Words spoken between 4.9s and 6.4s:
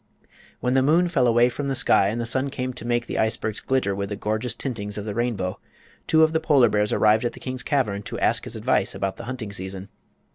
of the rainbow, two of the